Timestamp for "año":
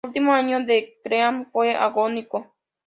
0.33-0.65